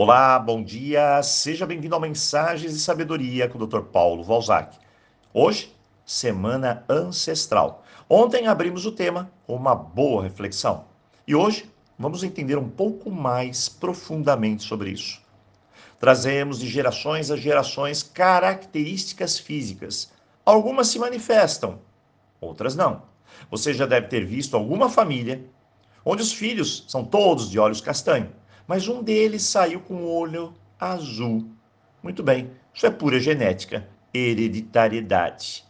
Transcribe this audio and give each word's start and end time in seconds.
Olá, 0.00 0.38
bom 0.38 0.62
dia, 0.62 1.20
seja 1.24 1.66
bem-vindo 1.66 1.92
ao 1.92 2.00
Mensagens 2.00 2.72
de 2.72 2.78
Sabedoria 2.78 3.48
com 3.48 3.58
o 3.58 3.66
Dr. 3.66 3.80
Paulo 3.80 4.22
Valzac. 4.22 4.78
Hoje, 5.34 5.74
Semana 6.06 6.84
Ancestral. 6.88 7.84
Ontem 8.08 8.46
abrimos 8.46 8.86
o 8.86 8.92
tema 8.92 9.28
com 9.44 9.56
uma 9.56 9.74
boa 9.74 10.22
reflexão 10.22 10.84
e 11.26 11.34
hoje 11.34 11.68
vamos 11.98 12.22
entender 12.22 12.56
um 12.56 12.68
pouco 12.68 13.10
mais 13.10 13.68
profundamente 13.68 14.62
sobre 14.62 14.90
isso. 14.90 15.20
Trazemos 15.98 16.60
de 16.60 16.68
gerações 16.68 17.32
a 17.32 17.36
gerações 17.36 18.00
características 18.00 19.36
físicas. 19.36 20.12
Algumas 20.46 20.86
se 20.86 21.00
manifestam, 21.00 21.80
outras 22.40 22.76
não. 22.76 23.02
Você 23.50 23.74
já 23.74 23.84
deve 23.84 24.06
ter 24.06 24.24
visto 24.24 24.56
alguma 24.56 24.88
família 24.88 25.44
onde 26.04 26.22
os 26.22 26.32
filhos 26.32 26.84
são 26.86 27.04
todos 27.04 27.50
de 27.50 27.58
olhos 27.58 27.80
castanhos 27.80 28.37
mas 28.68 28.86
um 28.86 29.02
deles 29.02 29.42
saiu 29.42 29.80
com 29.80 29.94
o 29.94 30.14
olho 30.14 30.54
azul. 30.78 31.50
Muito 32.02 32.22
bem, 32.22 32.50
isso 32.72 32.86
é 32.86 32.90
pura 32.90 33.18
genética, 33.18 33.88
hereditariedade. 34.12 35.64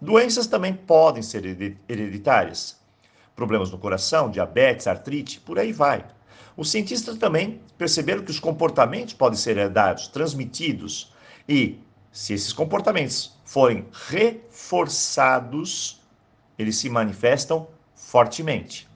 Doenças 0.00 0.46
também 0.46 0.72
podem 0.72 1.22
ser 1.22 1.44
hereditárias. 1.86 2.80
Problemas 3.36 3.70
no 3.70 3.76
coração, 3.78 4.30
diabetes, 4.30 4.86
artrite, 4.86 5.38
por 5.40 5.58
aí 5.58 5.72
vai. 5.72 6.06
Os 6.56 6.70
cientistas 6.70 7.18
também 7.18 7.60
perceberam 7.76 8.24
que 8.24 8.30
os 8.30 8.40
comportamentos 8.40 9.12
podem 9.14 9.38
ser 9.38 9.58
herdados, 9.58 10.08
transmitidos, 10.08 11.12
e 11.48 11.78
se 12.10 12.32
esses 12.34 12.52
comportamentos 12.52 13.38
forem 13.44 13.86
reforçados, 14.08 16.00
eles 16.58 16.76
se 16.76 16.88
manifestam 16.88 17.68
fortemente. 17.94 18.88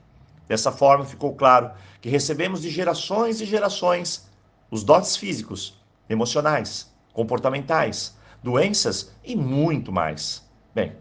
Dessa 0.47 0.71
forma, 0.71 1.05
ficou 1.05 1.35
claro 1.35 1.71
que 2.01 2.09
recebemos 2.09 2.61
de 2.61 2.69
gerações 2.69 3.41
e 3.41 3.45
gerações 3.45 4.27
os 4.71 4.83
dotes 4.83 5.15
físicos, 5.15 5.79
emocionais, 6.09 6.91
comportamentais, 7.13 8.15
doenças 8.41 9.11
e 9.23 9.35
muito 9.35 9.91
mais. 9.91 10.45
Bem, 10.73 10.95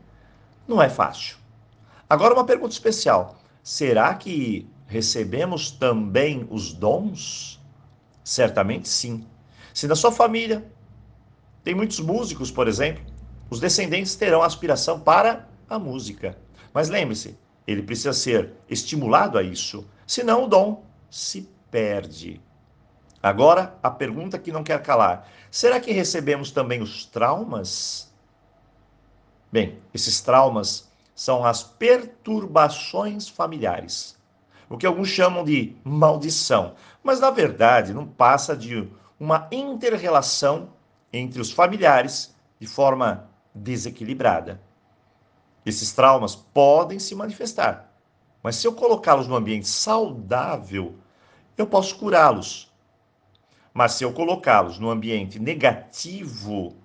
não 0.67 0.83
é 0.83 0.89
fácil. 0.89 1.37
Agora, 2.09 2.35
uma 2.35 2.45
pergunta 2.45 2.73
especial: 2.73 3.37
será 3.63 4.15
que 4.15 4.69
recebemos 4.87 5.71
também 5.71 6.47
os 6.51 6.73
dons? 6.73 7.61
Certamente 8.25 8.89
sim. 8.89 9.25
Se 9.73 9.87
na 9.87 9.95
sua 9.95 10.11
família 10.11 10.67
tem 11.63 11.75
muitos 11.75 12.01
músicos, 12.01 12.51
por 12.51 12.67
exemplo, 12.67 13.05
os 13.51 13.61
descendentes 13.61 14.17
terão 14.17 14.43
aspiração 14.43 14.99
para 14.99 15.49
a 15.69 15.79
música. 15.79 16.37
Mas 16.73 16.89
lembre-se, 16.89 17.37
ele 17.67 17.83
precisa 17.83 18.13
ser 18.13 18.53
estimulado 18.69 19.37
a 19.37 19.43
isso, 19.43 19.89
senão 20.07 20.45
o 20.45 20.49
dom 20.49 20.85
se 21.11 21.49
perde. 21.71 22.41
Agora, 23.23 23.77
a 23.83 23.91
pergunta 23.91 24.39
que 24.39 24.53
não 24.53 24.63
quer 24.63 24.83
calar: 24.83 25.29
será 25.51 25.81
que 25.81 25.93
recebemos 25.93 26.51
também 26.51 26.81
os 26.81 27.05
traumas? 27.05 28.13
Bem, 29.51 29.79
esses 29.93 30.21
traumas 30.21 30.89
são 31.15 31.45
as 31.45 31.63
perturbações 31.63 33.29
familiares, 33.29 34.17
o 34.69 34.77
que 34.77 34.87
alguns 34.87 35.09
chamam 35.09 35.45
de 35.45 35.75
maldição, 35.83 36.75
mas 37.03 37.21
na 37.21 37.31
verdade 37.31 37.95
não 37.95 38.07
passa 38.07 38.57
de 38.57 38.89
uma 39.19 39.49
inter-relação 39.51 40.69
entre 41.13 41.41
os 41.41 41.51
familiares 41.51 42.35
de 42.61 42.67
forma 42.67 43.31
desequilibrada. 43.55 44.61
Esses 45.67 45.93
traumas 45.93 46.37
podem 46.37 47.01
se 47.01 47.13
manifestar, 47.17 47.93
mas 48.41 48.55
se 48.55 48.69
eu 48.69 48.73
colocá-los 48.73 49.27
num 49.27 49.35
ambiente 49.35 49.67
saudável, 49.67 50.95
eu 51.59 51.67
posso 51.67 51.97
curá-los. 51.97 52.73
Mas 53.75 53.93
se 53.93 54.05
eu 54.05 54.13
colocá-los 54.13 54.79
num 54.79 54.89
ambiente 54.89 55.41
negativo, 55.41 56.77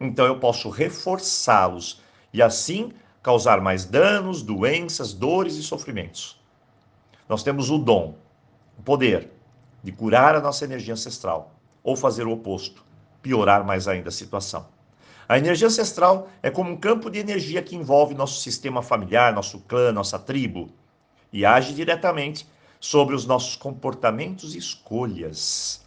então 0.00 0.24
eu 0.24 0.40
posso 0.40 0.70
reforçá-los 0.70 2.00
e 2.32 2.40
assim 2.40 2.90
causar 3.22 3.60
mais 3.60 3.84
danos, 3.84 4.40
doenças, 4.40 5.12
dores 5.12 5.56
e 5.56 5.62
sofrimentos. 5.62 6.40
Nós 7.28 7.42
temos 7.42 7.68
o 7.68 7.76
dom, 7.76 8.14
o 8.78 8.82
poder 8.82 9.30
de 9.84 9.92
curar 9.92 10.34
a 10.34 10.40
nossa 10.40 10.64
energia 10.64 10.94
ancestral 10.94 11.52
ou 11.82 11.94
fazer 11.94 12.26
o 12.26 12.32
oposto, 12.32 12.82
piorar 13.20 13.62
mais 13.62 13.86
ainda 13.86 14.08
a 14.08 14.12
situação. 14.12 14.66
A 15.28 15.36
energia 15.36 15.66
ancestral 15.66 16.28
é 16.40 16.50
como 16.50 16.70
um 16.70 16.76
campo 16.76 17.10
de 17.10 17.18
energia 17.18 17.60
que 17.60 17.74
envolve 17.74 18.14
nosso 18.14 18.40
sistema 18.40 18.80
familiar, 18.80 19.34
nosso 19.34 19.58
clã, 19.60 19.90
nossa 19.90 20.18
tribo 20.18 20.70
e 21.32 21.44
age 21.44 21.74
diretamente 21.74 22.46
sobre 22.78 23.14
os 23.14 23.26
nossos 23.26 23.56
comportamentos 23.56 24.54
e 24.54 24.58
escolhas. 24.58 25.84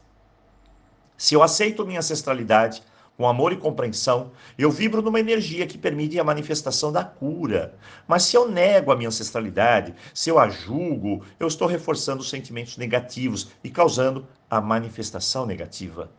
Se 1.18 1.36
eu 1.36 1.42
aceito 1.42 1.86
minha 1.86 2.00
ancestralidade 2.00 2.84
com 3.16 3.28
amor 3.28 3.54
e 3.54 3.58
compreensão, 3.58 4.32
eu 4.58 4.72
vibro 4.72 5.02
numa 5.02 5.20
energia 5.20 5.68
que 5.68 5.78
permite 5.78 6.20
a 6.20 6.24
manifestação 6.24 6.92
da 6.92 7.04
cura. 7.04 7.78
Mas 8.08 8.24
se 8.24 8.36
eu 8.36 8.50
nego 8.50 8.92
a 8.92 8.96
minha 8.96 9.10
ancestralidade, 9.10 9.94
se 10.14 10.30
eu 10.30 10.38
a 10.38 10.50
julgo, 10.50 11.26
eu 11.40 11.48
estou 11.48 11.68
reforçando 11.68 12.22
os 12.22 12.30
sentimentos 12.30 12.78
negativos 12.78 13.52
e 13.64 13.70
causando 13.70 14.28
a 14.50 14.60
manifestação 14.60 15.46
negativa. 15.46 16.10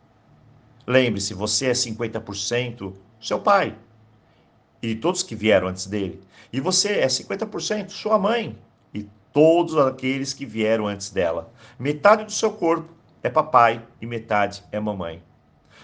Lembre-se, 0.87 1.35
você 1.35 1.67
é 1.67 1.73
50% 1.73 2.93
seu 3.21 3.41
pai 3.41 3.77
e 4.83 4.95
todos 4.95 5.23
que 5.23 5.35
vieram 5.35 5.69
antes 5.69 5.87
dele. 5.87 6.21
E 6.53 6.61
você 6.61 7.01
é 7.01 7.07
50% 7.07 7.91
sua 7.91 8.19
mãe 8.19 8.59
e 8.93 9.07
todos 9.33 9.77
aqueles 9.77 10.33
que 10.33 10.47
vieram 10.47 10.87
antes 10.87 11.11
dela. 11.11 11.53
Metade 11.79 12.25
do 12.25 12.33
seu 12.33 12.53
corpo 12.53 12.89
é 13.23 13.29
papai 13.29 13.85
e 14.01 14.07
metade 14.07 14.65
é 14.73 14.81
mamãe. 14.81 15.23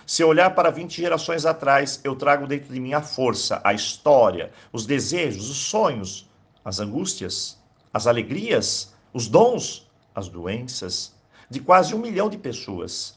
Se 0.07 0.23
eu 0.23 0.29
olhar 0.29 0.55
para 0.55 0.71
20 0.71 0.97
gerações 0.97 1.45
atrás, 1.45 2.01
eu 2.05 2.15
trago 2.15 2.47
dentro 2.47 2.73
de 2.73 2.79
mim 2.79 2.95
a 2.95 3.03
força, 3.03 3.61
a 3.65 3.75
história, 3.75 4.53
os 4.73 4.87
desejos, 4.87 5.51
os 5.51 5.57
sonhos, 5.57 6.31
as 6.65 6.79
angústias, 6.79 7.61
as 7.93 8.07
alegrias, 8.07 8.95
os 9.13 9.27
dons, 9.27 9.91
as 10.15 10.29
doenças 10.29 11.15
de 11.51 11.61
quase 11.61 11.95
um 11.95 11.99
milhão 11.99 12.29
de 12.29 12.39
pessoas. 12.39 13.17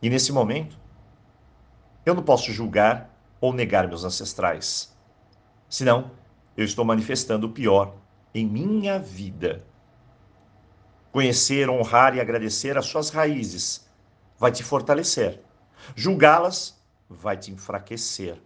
E 0.00 0.08
nesse 0.08 0.32
momento, 0.32 0.76
eu 2.04 2.14
não 2.14 2.22
posso 2.22 2.52
julgar 2.52 3.10
ou 3.40 3.52
negar 3.52 3.88
meus 3.88 4.04
ancestrais. 4.04 4.96
Senão, 5.68 6.10
eu 6.56 6.64
estou 6.64 6.84
manifestando 6.84 7.46
o 7.46 7.52
pior 7.52 7.94
em 8.34 8.46
minha 8.46 8.98
vida. 8.98 9.64
Conhecer, 11.10 11.68
honrar 11.68 12.16
e 12.16 12.20
agradecer 12.20 12.76
as 12.78 12.86
suas 12.86 13.10
raízes 13.10 13.86
vai 14.42 14.50
te 14.50 14.64
fortalecer. 14.64 15.40
Julgá-las 15.94 16.76
vai 17.08 17.36
te 17.36 17.52
enfraquecer. 17.52 18.42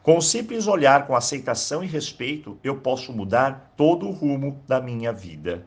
Com 0.00 0.18
um 0.18 0.20
simples 0.20 0.68
olhar, 0.68 1.04
com 1.04 1.16
aceitação 1.16 1.82
e 1.82 1.86
respeito, 1.88 2.60
eu 2.62 2.76
posso 2.76 3.12
mudar 3.12 3.72
todo 3.76 4.06
o 4.06 4.12
rumo 4.12 4.62
da 4.68 4.80
minha 4.80 5.12
vida. 5.12 5.66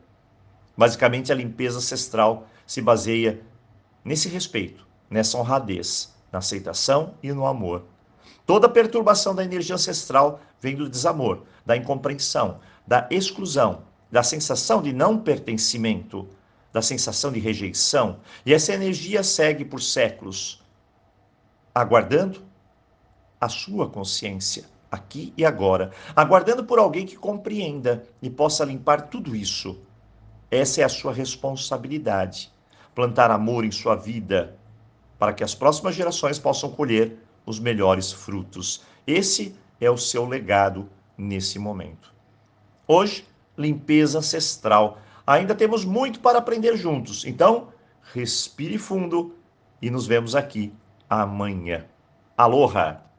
Basicamente, 0.74 1.30
a 1.30 1.34
limpeza 1.34 1.76
ancestral 1.76 2.48
se 2.66 2.80
baseia 2.80 3.42
nesse 4.02 4.30
respeito, 4.30 4.86
nessa 5.10 5.36
honradez, 5.36 6.10
na 6.32 6.38
aceitação 6.38 7.14
e 7.22 7.32
no 7.32 7.46
amor. 7.46 7.84
Toda 8.46 8.68
perturbação 8.68 9.34
da 9.34 9.44
energia 9.44 9.74
ancestral 9.74 10.40
vem 10.60 10.74
do 10.74 10.88
desamor, 10.88 11.42
da 11.64 11.76
incompreensão, 11.76 12.58
da 12.86 13.06
exclusão, 13.10 13.82
da 14.10 14.22
sensação 14.22 14.82
de 14.82 14.92
não 14.92 15.18
pertencimento, 15.18 16.28
da 16.72 16.82
sensação 16.82 17.30
de 17.32 17.38
rejeição. 17.38 18.18
E 18.44 18.52
essa 18.52 18.72
energia 18.72 19.22
segue 19.22 19.64
por 19.64 19.80
séculos, 19.80 20.62
aguardando 21.74 22.42
a 23.40 23.48
sua 23.48 23.88
consciência, 23.88 24.64
aqui 24.90 25.32
e 25.36 25.44
agora, 25.44 25.92
aguardando 26.14 26.64
por 26.64 26.78
alguém 26.78 27.06
que 27.06 27.16
compreenda 27.16 28.04
e 28.20 28.28
possa 28.28 28.64
limpar 28.64 29.08
tudo 29.08 29.34
isso. 29.34 29.80
Essa 30.50 30.80
é 30.80 30.84
a 30.84 30.88
sua 30.88 31.12
responsabilidade. 31.12 32.52
Plantar 32.94 33.30
amor 33.30 33.64
em 33.64 33.70
sua 33.70 33.94
vida, 33.94 34.58
para 35.20 35.34
que 35.34 35.44
as 35.44 35.54
próximas 35.54 35.94
gerações 35.94 36.38
possam 36.38 36.72
colher 36.72 37.18
os 37.44 37.58
melhores 37.58 38.10
frutos. 38.10 38.82
Esse 39.06 39.54
é 39.78 39.90
o 39.90 39.98
seu 39.98 40.26
legado 40.26 40.88
nesse 41.16 41.58
momento. 41.58 42.14
Hoje, 42.88 43.28
limpeza 43.56 44.18
ancestral. 44.18 44.98
Ainda 45.26 45.54
temos 45.54 45.84
muito 45.84 46.20
para 46.20 46.38
aprender 46.38 46.74
juntos. 46.74 47.26
Então, 47.26 47.68
respire 48.14 48.78
fundo 48.78 49.36
e 49.82 49.90
nos 49.90 50.06
vemos 50.06 50.34
aqui 50.34 50.72
amanhã. 51.08 51.84
Aloha! 52.34 53.09